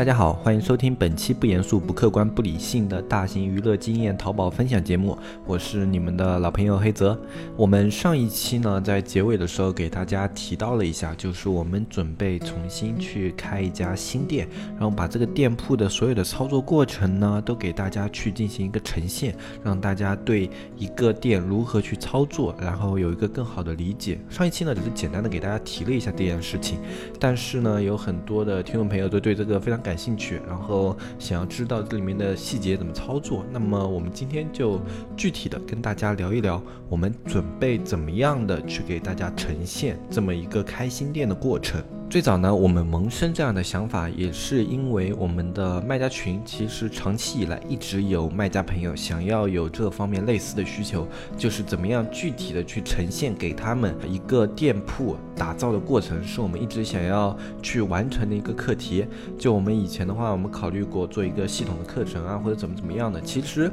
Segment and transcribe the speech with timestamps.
[0.00, 5.14] 大家好，欢迎收听本期不严肃、不客观、不理性的大型娱乐经验淘宝分享节目，
[5.44, 7.20] 我是你们的老朋友黑泽。
[7.54, 24.18] 我们上一期呢，在结尾的时候给大家提到了一下，就是我们准备重新去开一家新店，然后把这个店铺的所有的操作过程呢，都给大家去进行一个呈现，让大家对一个店如何去操作，然后有一个更好的理解。
[24.30, 26.78] 上一期呢，只是简单的给大家提了一下这件事情，
[27.18, 29.89] 但是呢，有很多的听众朋友都对这个非常感。
[29.90, 34.80] 感兴趣，然后想要知道这里面的细节怎么操作，那么我们今天就
[35.16, 41.82] 具体的跟大家聊一聊，我们准备怎么样的去给大家呈现这么一个开新店的过程。
[42.10, 59.06] 最早呢，我们萌生这样的想法，也是因为我们的卖家群其实长期以来一直有卖家朋友想要有这方面类似的需求，就是怎么样具体的去呈现给他们一个店铺打造的过程，是我们一直想要去完成的一个课题。
[59.38, 63.20] 就我们以前的话，我们考虑过做一个系统的课程啊，或者怎么怎么样的。
[63.20, 63.70] 其实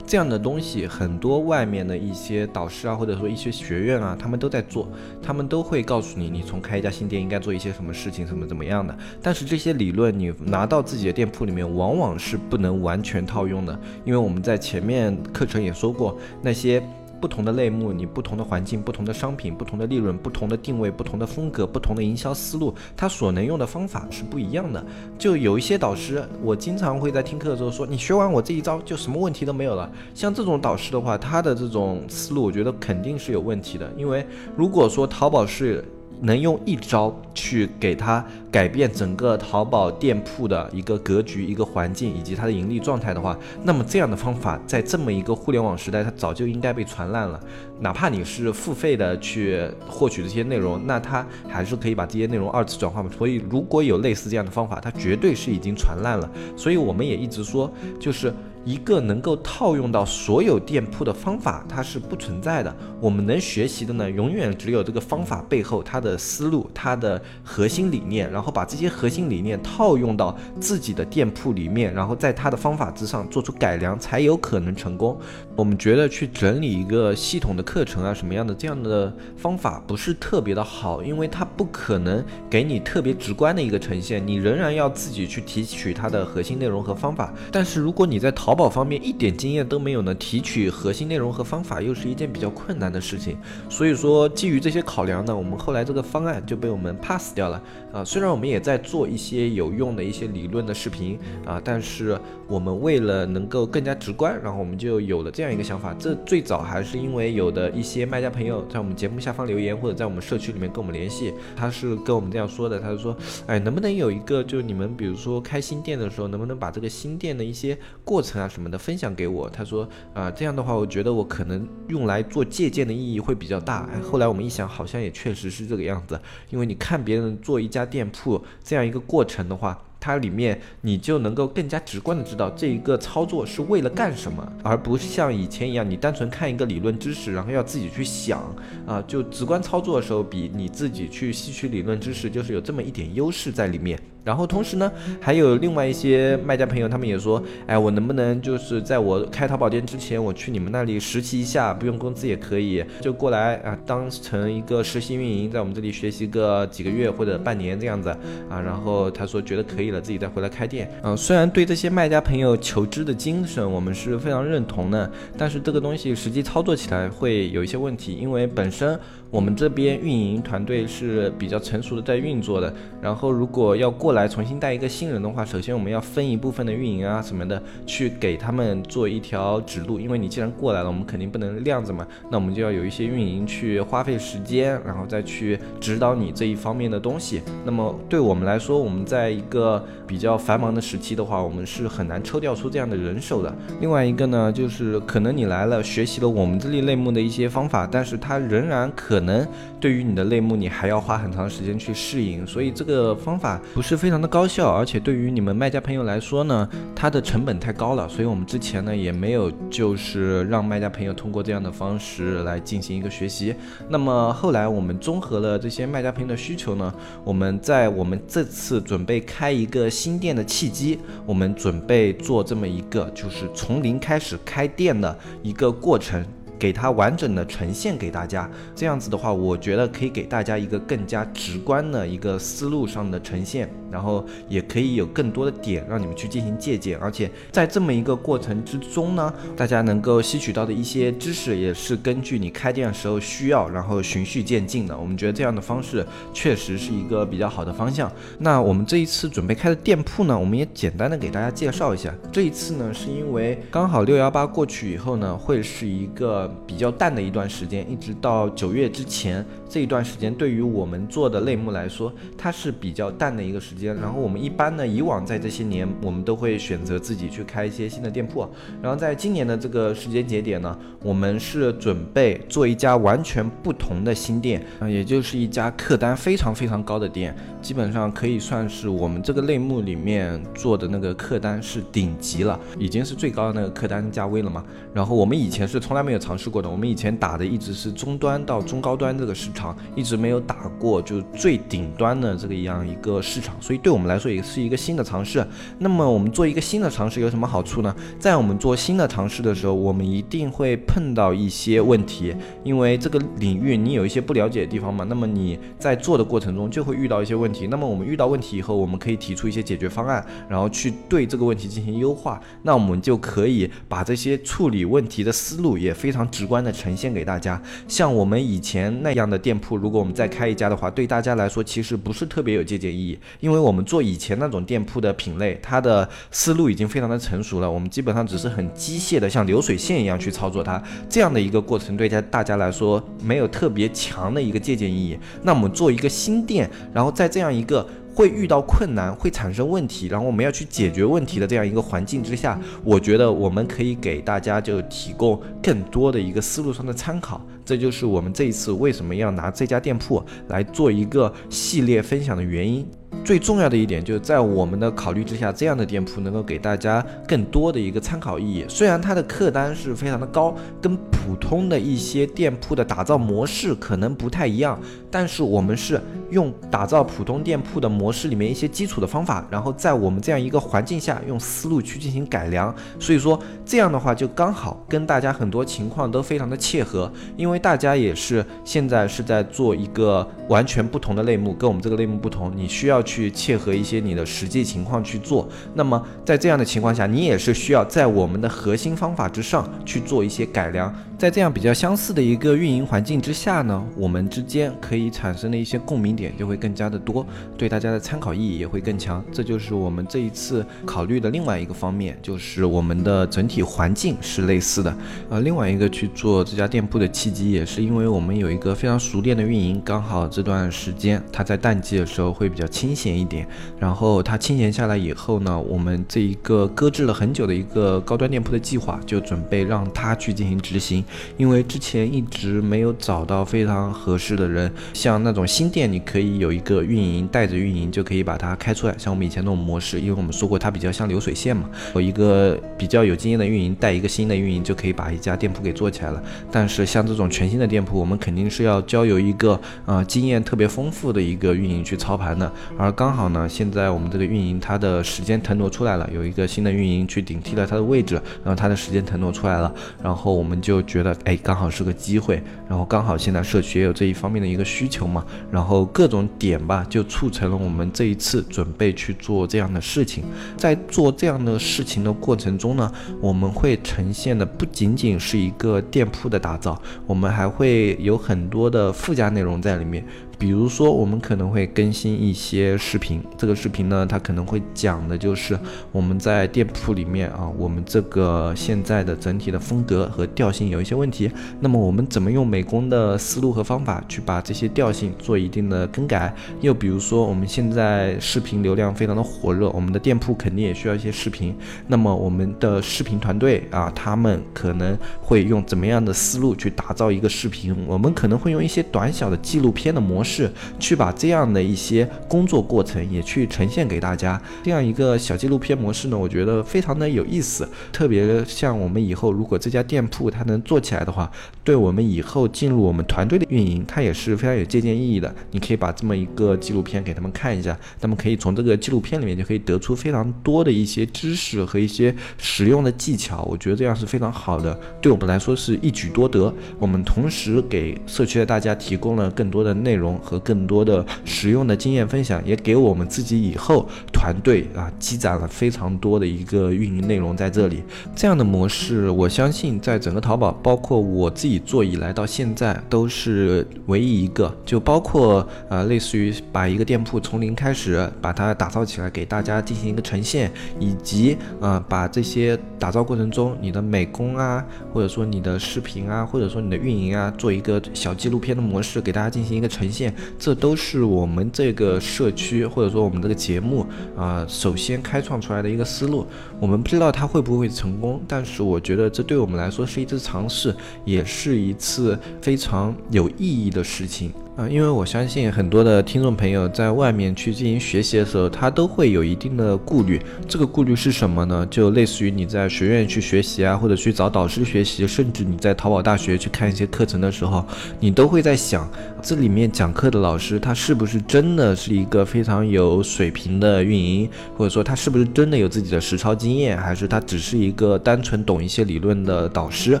[0.06, 4.86] 这样的东西，很多外面的一些导师啊，或者说一些学院啊，他们都在做，
[5.22, 7.94] 他们都会告诉你，你从开一家新店应该做一些什么。
[7.94, 8.92] 事情怎么怎么样的？
[9.22, 16.82] 但是这些理论你拿到自己的店铺里面，往往是不能完全套用的，因为我们在前面课程也说过，那些
[17.24, 24.84] 不同的类目，你不同的环境、不同的商品、不同的利润、不同的定位、不同的风格、不同的营销思路，它所能用的方法是不一样的。
[25.18, 29.90] 就有一些导师，我经常会在听课的时候说，你学完我这一招，就什么问题都没有了。
[30.12, 35.82] 像这种导师的话，他的这种思路，我觉得肯定是有问题的，因为如果说淘宝是。
[36.20, 47.38] 能用一招去给他改变整个淘宝店铺的一个格局、一个环境以及它的盈利状态的话，那么这样的方法在这么一个互联网时代，它早就应该被传烂了。
[47.80, 53.10] 哪怕你是付费的去获取这些内容，那它还是可以把这些内容二次转化嘛。
[53.16, 56.30] 所以如果有类似这样的方法，它绝对是已经传烂了。
[56.56, 57.70] 所以我们也一直说，
[58.00, 58.32] 就是。
[58.64, 62.74] 一个能够套用到所有店铺的方法，它是不存在的。
[63.00, 75.18] 我们能学习的呢，永远只有这个方法背后它的思路、它的核心理念，然后把这些核心理念套用到自己的店铺里面，然后在它的方法之上做出改良，才有可能成功。
[75.54, 87.32] 我们觉得去整理一个系统的课程啊，什么样的这样的方法不是特别的好，因为它不可能给你特别直观的一个呈现，你仍然要自己去提取它的核心内容和方法。
[87.52, 93.36] 但是如果你在淘淘宝方面一点经验都没有呢，提取核心内容和方法又是一件比较困难的事情。
[93.68, 97.60] 所以说，基于这些考量呢，我们后来这个方案就被我们 pass 掉了
[97.92, 98.04] 啊。
[98.04, 102.16] 虽然我们也在做一些有用的一些理论的视频啊，但是
[102.46, 105.92] 我们为了能够更加直观，然后我们就有了这样一个想法。
[105.94, 113.16] 这最早还是因为有的一些卖家朋友在我们节目下方留言，或者在我们社区里面跟我们联系，他是跟我们这样说的，他就说，
[113.48, 118.43] 哎，能不能有一个，就你们比如说开新店的时候，能不能把这个新店的一些过程啊。
[118.44, 123.88] 啊什么的分享给我，他说啊，这样的话，我觉得我可能用来做借鉴的意义会比较大。
[123.92, 129.80] 哎，后来我们一想，好像也确实是这个样子，因为你看别人做一家店铺这样一个过程的话。
[130.00, 138.54] 它里面你就能够更加直观的知道这一个操作是为了干什么，而不是像以前一样，你单纯看一个理论知识，然后要自己去想
[138.86, 143.98] 啊，就直观操作的时候，比你自己去吸取理论知识，就是有这么一点优势在里面。
[144.24, 144.90] 然后同时呢，
[145.20, 158.10] 还有另外一些卖家朋友，他们也说，哎，我能不能就是在我开淘宝店之前，我去你们那里实习一下，不用工资也可以，就过来啊，当成一个实习运营，在我们这里学习个几个月或者半年这样子
[158.48, 158.60] 啊。
[158.60, 160.00] 然后他说觉得可以了。
[160.04, 168.98] 自己再回来开店，嗯，虽然对这些卖家朋友求知的精神我们是非常认同的，但是这个东西实际操作起来会有一些问题，因为本身。
[169.34, 172.72] 我们这边运营团队是比较成熟的在运作的，
[173.02, 187.42] 然后如果要过来重新带一个新人的话，首先我们要分一部分的运营啊什么的去给他们做一条指路，因为你既然过来了，我们肯定不能晾着嘛，那我们就要有一些运营去花费时间，然后再去指导你这一方面的东西。
[187.64, 193.52] 那么对我们来说，我们在一个比较繁忙的时期的话，我们是很难抽调出这样的人手的。
[193.80, 199.23] 另外一个呢，就是可能你来了学习了我们这类类目的一些方法，但是它仍然可。
[199.24, 199.48] 可能
[199.80, 213.54] 对于你的类目，你还要花很长时间去适应，所以这个方法不是非非常的高效，而且对于你们卖家朋友来说呢，它的成本太高了，所以我们之前呢也没有就是让卖家朋友通过这样的方式来进行一个学习。
[213.88, 216.92] 那么后来我们综合了这些卖家朋友的需求呢，
[217.24, 226.22] 我们在我们这次准备开一个新店的契机，我们准备做这么一个就是从零开始开店的一个过程。
[226.58, 244.96] 给它完整的呈现给大家，这样子的话，我觉得可以给大家一个更加直观的一个思路上的呈现，然后也可以有更多的点让你们去进行借鉴，而且在这么一个过程之中呢，大家能够吸取到的一些知识也是根据你开店的时候需要，然后循序渐进的。
[244.96, 248.10] 我们觉得这样的方式确实是一个比较好的方向。
[248.38, 252.14] 那我们这一次准备开的店铺呢，我们也简单的给大家介绍一下。
[252.32, 256.43] 这一次呢，是因为刚好六幺八过去以后呢，会是一个。
[256.66, 263.94] 比较淡的一段时间，一直到九月之前这一段时间，对于我们做的类目来说，它是比较淡的一个时间。
[263.96, 268.46] 然后我们一般呢，以往在这些年，我们都会选择自己去开一些新的店铺。
[268.82, 284.62] 然后在今年的这个时间节点呢，我们是准备做一家完全不同的新店，啊，也就是一家客单非常非常高的店，基本上可以算是我们这个类目里面做的那个客单是顶级了，已经是最高的那个客单价位了嘛。
[284.92, 286.33] 然后我们以前是从来没有尝。
[286.34, 295.46] 尝试过的，我们以前打的一直是中端到中高端这个市场，一直没有打过就最顶端的这个一样一个市场，所以对我们来说也是一个新的尝试。
[295.78, 297.94] 那么我们做一个新的尝试有什么好处呢？
[298.18, 302.34] 在我们做新的尝试的时候，我们一定会碰到一些问题，
[302.64, 305.04] 因为这个领域你有一些不了解的地方嘛。
[305.08, 307.68] 那么你在做的过程中就会遇到一些问题。
[307.68, 312.40] 那么我们遇到问题以后，我们可以提出一些解决方案，然后去对这个问题进行优化。
[312.64, 316.23] 那我们就可以把这些处理问题的思路也非常。
[316.30, 335.18] 直观的呈现给大家，像我们以前那样的店铺，如果我们再开一家的话，对大家来说其实不是特别有借鉴意义，因为我们做以前那种店铺的品类，它的思路已经非常的成熟了，我们基本上只是很机械的像流水线一样去操作它，这样的一个过程对家大家来说没有特别强的一个借鉴意义。
[335.42, 337.86] 那我们做一个新店，然后在这样一个。
[338.14, 347.44] 会遇到困难，会产生问题，然后我们要去解决问题的这样一个环境之下，我觉得我们可以给大家就提供更多的一个思路上的参考。
[347.64, 352.86] 这就是我们这一次为什么要拿这家店铺来做一个系列分享的原因。
[353.22, 358.66] 最重要的一点就是在我们的考虑之下，这样的店铺能够给大家更多的一个参考意义。
[358.68, 364.78] 虽然它的客单是非常的高，跟普通的一些店铺的打造模式可能不太一样，
[365.10, 365.98] 但是我们是
[366.30, 372.74] 用打造普通店铺的模式里面一些基础的方法，然后在我们这样一个环境下用思路去进行改良。
[373.00, 383.34] 所以说这样的话就刚好跟大家很多情况都非常的切合，因为大家也是现在是在做一个完全不同的类目，跟我们这个类目不同，你需要去。
[383.44, 390.90] 切合一些你的实际情况去做，那么在这样的情况下，你也是需要在我们的核心方法之上去做一些改良。
[391.24, 397.26] 在这样比较相似的一个运营环境之下呢，我们之间可以产生的一些共鸣点就会更加的多，
[397.56, 399.24] 对大家的参考意义也会更强。
[399.32, 404.94] 这就是我们这一次考虑的另外一个方面，就是我们的整体环境是类似的。
[405.30, 413.48] 呃，另外一个去做这家店铺的契机，也是因为我们有一个非常熟练的运营，刚好这段时间他在淡季的时候会比较清闲一点，
[413.78, 421.02] 然后他清闲下来以后呢，我们这一个搁置了很久的一个高端店铺的计划，就准备让他去进行执行。
[421.36, 428.94] 因为之前一直没有找到非常合适的人，像那种新店，你可以有一个运营带着运营就可以把它开出来。
[428.98, 436.22] 像我们以前那种模式，因为我们说过它比较像流水线嘛，有一个比较有经验的运营带一个新的运营就可以把一家店铺给做起来了。
[436.50, 442.50] 但是像这种全新的店铺，我们肯定是要交由一个呃经验特别丰富的一个运营去操盘的。
[442.78, 451.16] 而刚好呢，现在我们这个运营它的时间腾挪出来了，有一个新的运营去顶替了它的位置，然后它的时间腾挪出来了，然后我们就觉得。
[451.24, 460.22] 哎，刚好是个机会，然后刚好现在社区也有这一方面的一个需求嘛，然后各种点吧，就促成了我们这一次准备去做这样的事情。
[460.56, 470.04] 在做这样的事情的过程中呢，我们会呈现的不仅仅是一个店铺的打造，我们还会有很多的附加内容在里面。
[470.44, 473.18] 比如说，我们可能会更新一些视频。
[473.34, 475.58] 这个视频呢，它可能会讲的就是
[475.90, 481.30] 我们在店铺里面啊，我们这个现在的整体的风格和调性有一些问题。
[481.60, 486.30] 那么我们怎么用美工的思路和方法去把这些调性做一定的更改？
[486.60, 491.56] 又比如说，我们现在视频流量非常的火热，我们的店铺肯定也需要一些视频。
[491.86, 497.74] 那么我们的视频团队啊，他们可能会用怎么样的思路去打造一个视频？
[497.86, 500.33] 我们可能会用一些短小的纪录片的模式。
[500.34, 500.50] 式
[500.80, 504.40] 去把这样的一些工作过程也去呈现给大家。
[504.64, 507.68] 这样一个小纪录片模式呢，我觉得非常的有意思。
[507.92, 511.30] 特别像我们以后如果这家店铺它能做起来的话，
[511.62, 515.32] 对我们以后进入我们团队的运营，它也是非常有借鉴意义的。
[515.52, 523.42] 你可以把这么一个纪录片给他们看一下，他们可以从这个纪录片里面就可以得出非常多的一些知识和一些实用的技巧。
[523.44, 526.52] 我觉得这样是非常好的，对我们来说是一举多得。
[526.78, 537.82] 我们同时给社区的大家提供了更多的内容和更多的实用的经验分享，也给我们自己以后团队啊积攒了非常多的一个运营内容在这里。
[538.14, 544.54] 这样的模式，我相信在整个淘宝，包括我自己做以来到现在，都是唯一一个。
[544.64, 560.03] 就包括呃，类似于把一个店铺从零开始把它打造起来，给大家进行一个呈现，以及呃，把这些打造过程中你的美工啊，或者说你的视频啊，或者说你的运营啊，做一个小纪录片的模式给大家进行一个呈现，
[560.38, 566.26] 这都是我们这个社区或者说我们这个节目啊，首先开创出来的一个思路。
[566.58, 574.32] 我们不知道它会不会成功，但是我觉得这对我们来说是一次尝试，也是一次非常有意义的事情。
[574.56, 580.22] 啊，因为我相信很多的听众朋友在外面去进行学习的时候，他都会有一定的顾虑。
[580.46, 581.66] 这个顾虑是什么呢？
[581.68, 587.66] 就类似于你在学院去学习啊，或者去找导师学习，甚至你在淘宝大学去看一些课程的时候，
[587.98, 588.88] 你都会在想，
[589.20, 600.00] 这里面讲课的老师他是不是真的是一个非常有水平的运营，或者说他是不是真的有自己的实操经验，还是他只是一个单纯懂一些理论的导师？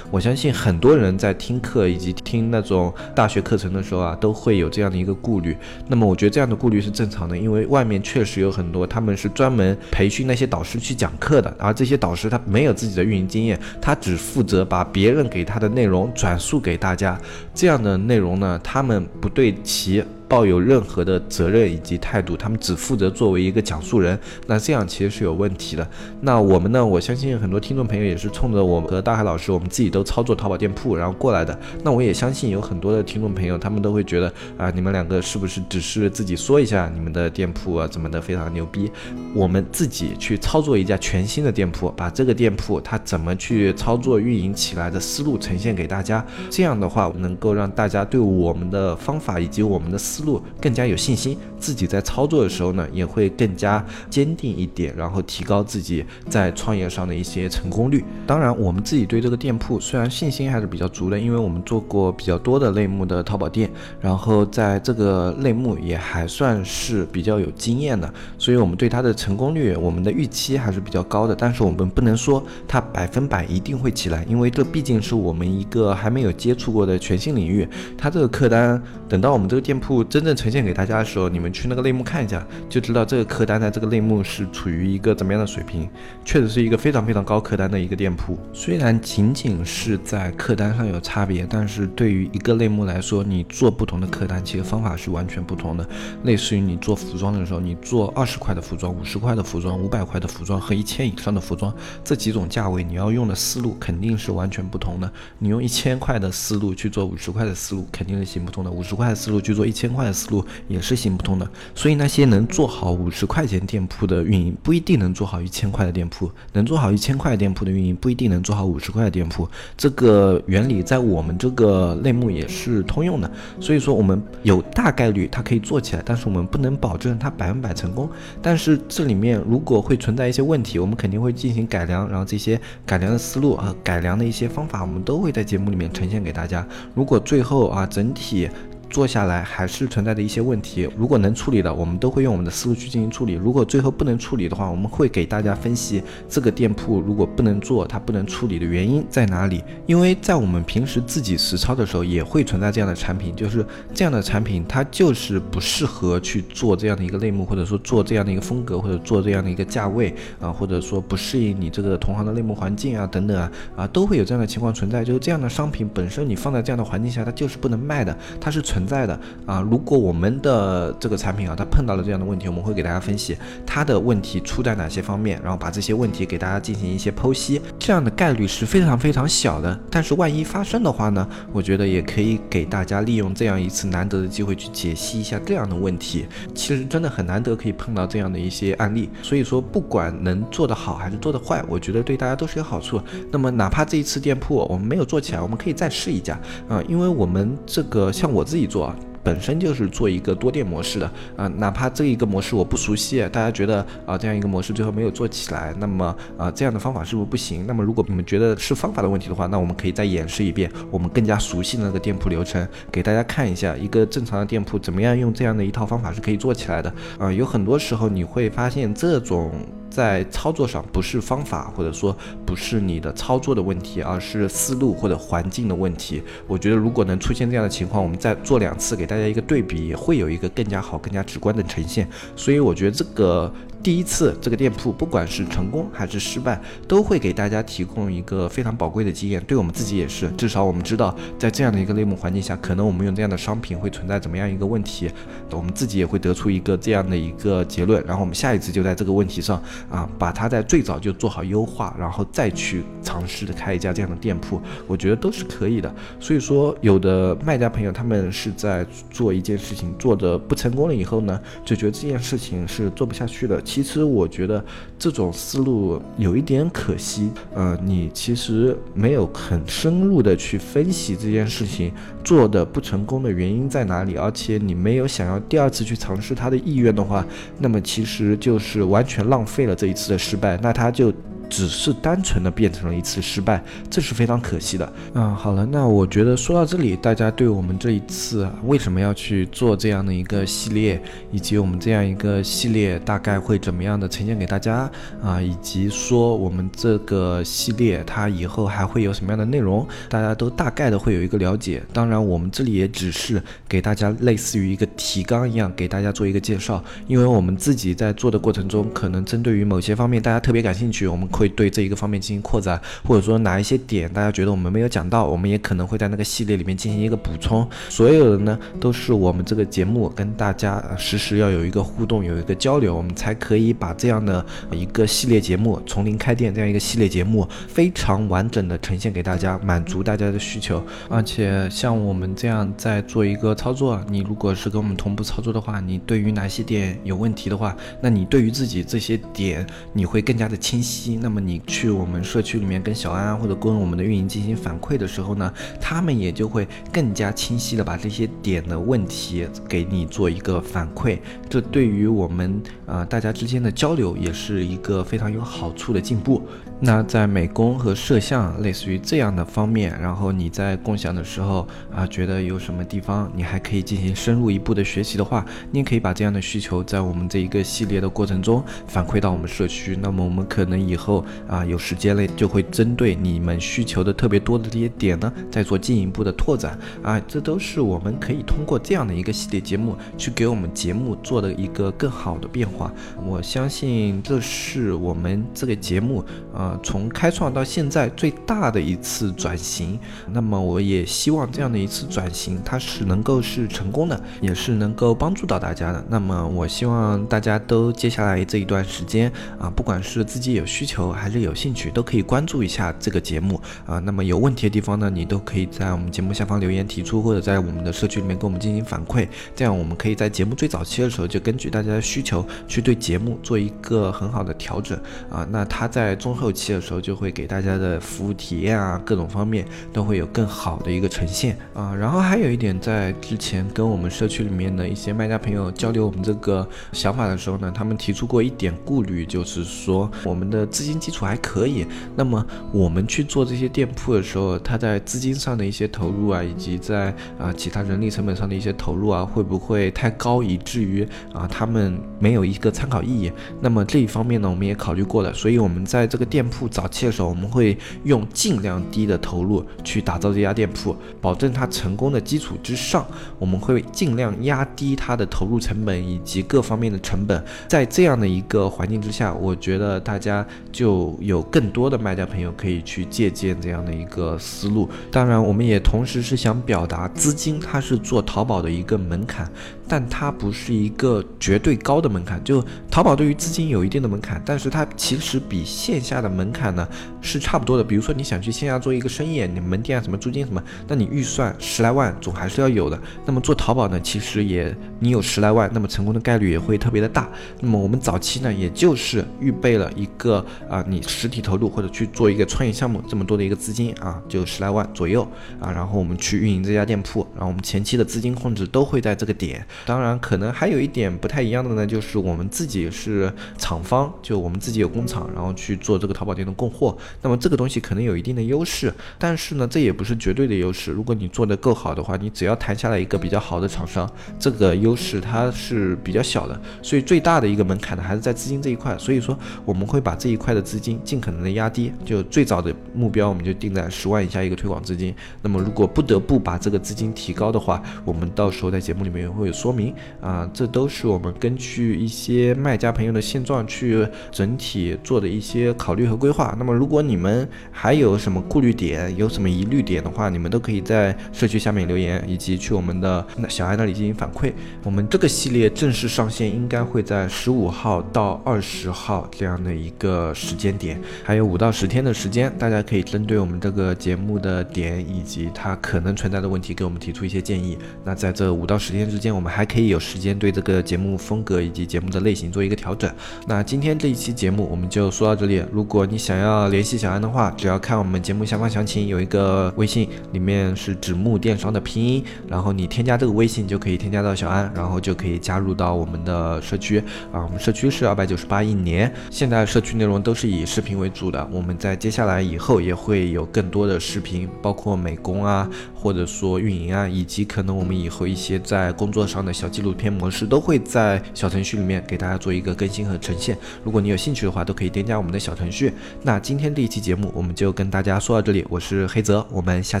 [0.10, 4.18] 我相信很多人在听课以及听那种大学课程的时候啊。
[4.22, 5.56] 都会有这样的一个顾虑，
[5.88, 17.20] 那么我觉得这样的顾虑是正常的，因为外面确实有很多他们是专门培训那些导师去讲课的，而这些导师他没有自己的运营经验，他只负责把别人给他的内容转述给大家，
[17.52, 20.04] 这样的内容呢，他们不对齐。
[20.32, 25.86] 抱有任何的责任以及态度，他们只负责作为一个讲述人，那这样其实是有问题的。
[26.22, 26.82] 那我们呢？
[26.82, 31.60] 我相信很多听众朋友也是冲着我和大海老师，我们自己都操作淘宝店铺然后过来的。
[31.84, 38.90] 那我也相信有很多的听众朋友，他们都会觉得啊，你们两个是不是只是自己说一下你们的店铺啊怎么的非常牛逼？
[39.34, 50.21] 我们自己去操作一家全新的店铺，把这个店铺它怎么去操作运营起来的思路呈现给大家，这样的话能够让大家对我们的方法以及我们的思。
[50.22, 58.04] 路更加有信心，自己在操作的时候呢，也会更加坚定一点，然后提高自己在创业上的一些成功率。
[58.26, 71.34] 当然，我们自己对这个店铺虽然信心还是比较足的，因为我们做过比较多的类目的淘宝店，然后在这个类目也还算是比较有经验的，所以我们对它的成功率，我们的预期还是比较高的。
[71.34, 77.68] 但是我们不能说它百分百一定会起来，因为这毕竟是我们一个还没有接触过的全新领域。
[77.96, 80.02] 它这个客单，等到我们这个店铺。
[80.12, 85.88] 真正呈现给大家的时候，你们去那个类目看一下，就知道这个客单在这个类目是处于一个怎么样的水平。
[86.22, 88.38] 确实是一个非常非常高客单的一个店铺。
[88.52, 95.88] 虽然仅仅是在客单上有差别，但是对于一个类目来说，你做不同的客单，其实方法是完全不同的。
[96.24, 105.10] 类似于你做服装的时候，你做二十块的服装、五十块的服装、五百块的服装和一千以上的服装，这几种价位你要用的思路肯定是完全不同的。
[105.38, 108.70] 你用一千块的思路去做五十块的思路，肯定是行不通的。
[108.70, 110.02] 五十块的思路去做一千块。
[110.02, 119.48] 的思路也是行不通的，所以那些能做好五十块钱店铺的运营，不一定能做好一千块的店铺；能做好一千块店铺的运营，不一定能做好五十块的店铺。
[119.76, 123.30] 这个原理在我们这个类目也是通用的。
[123.60, 128.10] 所以说，我们有大概率它可以做起来，但是我们不能保证它百分百成功。
[128.42, 136.66] 但是这里面如果会存在一些问题，我们肯定会进行改良，然后这些改良的思路啊改良的一些方法，我们都会在节目里面呈现给大家。
[136.92, 138.48] 如果最后啊，整体。
[138.92, 143.32] 做下来还是存在的一些问题，如果能处理的，我们都会用我们的思路去进行处理。
[143.32, 149.64] 如果最后不能处理的话，我们会给大家分析这个店铺如果不能做，它不能处理的原因在哪里。
[149.86, 165.02] 因为在我们平时自己实操的时候，也会存在这样的产品，就是这样的产品，它就是不适合去做这样的一个类目，或者说做这样的一个风格，或者做这样的一个价位啊，或者说不适应你这个同行的类目环境啊，等等啊，啊，都会有这样的情况存在。
[165.02, 168.81] 就是这样的商品本身，你放在这样的环境下，它就是不能卖的，它是存。
[168.82, 179.78] 存在的啊，如果我们的这个产品啊，它碰到了这样的问题，我们会给大家分析它的问题出在哪些方面，然后把这些问题给大家进行一些剖析，这样的概率是非常非常小的。
[179.88, 186.26] 但是万一发生的话呢，我觉得也可以给大家利用这样一次难得的机会去解析一下这样的问题。
[186.52, 193.00] 其实真的很难得可以碰到这样的一些案例，所以说不管能做得好还是做得坏，我觉得对大家都是有好处。
[193.30, 196.36] 那么哪怕这一次店铺我们没有做起来，我们可以再试一家
[196.68, 198.62] 啊，因为我们这个像我自己。
[198.72, 207.64] 做本身就是做一个多店模式的啊，哪怕这一个模式我不熟悉，大家觉得啊这样一个模式最后没有做起来，那么啊这样的方法是不是不行？
[207.64, 217.30] 那么如果你们觉得是方法的问题的话，那我们可以再演示一遍我们更加熟悉那个店铺流程，给大家看一下一个正常的店铺怎么样用这样的一套方法是可以做起来的啊。
[217.30, 219.52] 有很多时候你会发现这种。
[219.92, 226.22] 在操作上不是方法，或者说不是你的操作的问题，而是思路或者环境的问题。
[226.46, 232.08] 我觉得如果能出现这样的情况，我们再做两次，给大家一个对比，也会有一个更加好、更加直观的呈现。
[232.34, 233.52] 所以我觉得这个。
[233.82, 240.30] 第一次这个店铺，不管是成功还是失败，都会给大家提供一个非常宝贵的经验，对我们自己也是。
[240.36, 245.10] 至少我们知道，在这样的一个类目环境下，可能我们用这样的商品会存在怎么样一个问题，
[245.50, 248.00] 我们自己也会得出一个这样的一个结论。
[248.06, 249.60] 然后我们下一次就在这个问题上
[249.90, 255.92] 啊，把它在最早就做好优化，然后再去尝试的开一家这样的店铺，我觉得都是可以的。
[256.20, 263.60] 所以说，有的卖家朋友他们是在做一件事情做的不成功了以后呢，就觉得这件事情是做不下去的。
[263.72, 264.62] 其实我觉得
[264.98, 271.90] 这种思路有一点可惜，呃，你其实没有很深入的去分析这件事情
[272.22, 277.24] 做的不成功的原因在哪里，而且你没有想要第二次去尝试他的意愿的话，
[277.58, 281.10] 那么其实就是完全浪费了这一次的失败，那他就。
[281.52, 284.90] 只是单纯的变成了一次失败，这是非常可惜的。
[285.12, 290.98] 嗯，好了，那我觉得说到这里，大家对我们这一次为什么要去做这样的一个系列，
[291.30, 294.90] 以及我们这样一个系列大概会怎么样的呈现给大家
[295.22, 301.82] 啊，以及说我们这个系列它以后还会有什么样的内容，大家都大概的会有一个了解。
[301.92, 311.28] 当然，我们这里也只是给大家类似于一个提纲一样，给大家做一个介绍，因为我们自己在做的过程中，可能针对于某些方面大家特别感兴趣，我们。
[311.42, 317.68] 会对这一个方面进行扩展，或者说哪一些点大家觉得我们没有讲到，我们也可能会在那个系列里面进行一个补充。
[317.88, 330.80] 所有的呢，都是我们这个节目跟大家实时要有一个互动，有一个交流，我们才可以把这样的一个系列节目从零开店这样一个系列节目非常完整的呈现给大家，满足大家的需求。
[331.08, 341.18] 而且像我们这样在做一个操作，你如果是跟我们同步操作的话，你对于哪些点有问题的话，那你对于自己这些点你会更加的清晰。
[341.20, 351.18] 那那么你去我们社区里面跟小安或者跟我们的运营进行反馈的时候呢，他们也就会更加清晰的把这些点的问题给你做一个反馈，
[351.48, 356.42] 这对于我们啊大家之间的交流也是一个非常有好处的进步。
[356.84, 361.64] 那在美工和摄像类似于这样的方面，然后你在共享的时候
[361.94, 369.96] 啊，觉得有什么地方你还可以进行深入一步的学习的话，你也可以把这样的需求在我们这一个系列的过程中反馈到我们社区。
[370.02, 377.20] 那么我们可能以后啊有时间了，就会针对你们需求的特别多的这些点呢，再做进一步的拓展啊。
[377.28, 382.92] 这都是我们可以通过这样的一个系列节目去给我们节目做的一个更好的变化。
[383.24, 386.71] 我相信这是我们这个节目啊。
[386.82, 389.98] 从开创到现在最大的一次转型，
[390.30, 396.04] 那么我也希望这样的一次转型，它是能够是成功的，也是能够帮助到大家的。
[396.08, 403.98] 那么我希望大家都接下来这一段时间啊，不管是自己有需求还是有兴趣，都可以关注一下这个节目啊。
[403.98, 414.98] 那么有问题的地方呢，你都可以在我们节目下方留言提出，或者在我们的社区里面跟我们进行反馈，这样我们可以在节目最早期的时候就根据大家的需求去对节目做一个很好的调整
[415.30, 415.46] 啊。
[415.50, 416.61] 那它在中后期。
[416.62, 421.92] 期的时候就会给大家的服务体验啊，各种方面都会有更好的一个呈现啊。
[421.92, 443.32] 然后还有一点，在之前跟我们社区里面的一些卖家朋友交流我们这个想法的时候呢，他们提出过一点顾虑，就是说我们的资金基础还可以，那么我们去做这些店铺的时候，它在资金上的一些投入啊，以及在啊其他人力成本上的一些投入啊，会不会太高，以至于啊他们没有一个参考意义？
[443.60, 446.46] 那么这一方面呢，我们也考虑过了，所以我们在这个店。
[446.52, 453.06] 铺早期的时候，我们会用尽量低的投入去打造这家店铺，保证它成功的基础之上，
[453.38, 457.42] 我们会尽量压低它的投入成本以及各方面的成本。
[457.68, 464.88] 在这样的一个环境之下，我觉得大家就有更多的卖家朋友可以去借鉴这样的一个思路。
[465.10, 469.50] 当然，我们也同时是想表达，资金它是做淘宝的一个门槛。
[469.88, 472.42] 但它不是一个绝对高的门槛。
[472.42, 476.86] 就淘宝对于资金有一定的门槛，但是它其实比线下的门槛呢
[477.20, 477.84] 是差不多的。
[477.84, 482.98] 比如说你想去线下做一个生意，你门店啊什么租金什么，那你预算十来万总还是要有的。
[483.26, 487.28] 那么做淘宝呢，其实也你有十来万，那么成功的概率也会特别的大。
[487.60, 495.22] 那么我们早期呢，也就是预备了一个啊，你实体投入或者去做一个创业项目这么多的一个资金啊，就十来万左右
[495.60, 499.64] 啊，然后我们去运营这家店铺，然后我们前期的资金控制都会在这个点。
[499.84, 506.96] 当然，可能还有一点不太一样的呢，就是我们自己是厂方，就我们自己有工厂，然后去做这个淘宝店的供货。
[507.20, 510.92] 那么这个东西可能有一定的优势，但是呢，这也不是绝对的优势。
[510.92, 514.08] 如果你做的够好的话，你只要谈下来一个比较好的厂商，
[514.38, 516.60] 这个优势它是比较小的。
[516.80, 518.96] 所以最大的一个门槛呢，还是在资金这一块。
[518.98, 525.12] 所以说，我们会把这一块的资金尽可能的压低，就最早的目标我们就定在十万以下一个推广资金。
[525.42, 536.54] 那么如果不得不把这个资金提高的话，我们到时候在节目里面也会有说明啊，这都是我们根据一些卖家朋友的现状去整体做的一些考虑和规划。
[536.58, 544.52] 那么如果你们还有什么顾虑点，有什么疑虑点的话，你们都可以在社区下面留言，以及去我们的小艾那里进行反馈。
[544.84, 557.78] 我们这个系列正式上线应该会在十五号到二十号这样的一个时间点，还有五到十天的时间，大家可以针对我们这个节目的点以及它可能存在的问题，给我们提出一些建议。
[558.04, 563.10] 那在这五到十天之间，我们还可以有时间对这个节目风格以及节目的类型做一个调整。
[563.46, 565.62] 那今天这一期节目我们就说到这里。
[565.72, 576.98] 如果你想要联系小安的话，只要看我们节目下方详情，有一个微信，里面是纸木电商的拼音，然后你添加这个微信就可以添加到小安，然后就可以加入到我们的社区
[577.32, 577.42] 啊。
[577.44, 581.48] 我们社区是二百九十八一年，现在社区内容都是以视频为主的。
[581.52, 585.68] 我们在接下来以后也会有更多的视频，包括美工啊，
[586.02, 593.56] 或者说运营啊，以及可能我们以后一些在工作上的小纪录片模式，都会在小程序里面给大家做一个更新和呈现。
[593.84, 595.92] 如果你有兴趣的话，都可以添加我们的小程序。
[596.22, 600.00] 那今天这一期节目我们就跟大家说到这里，我是黑泽，我们下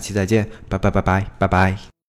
[0.00, 1.92] 期再见，拜拜拜拜拜拜。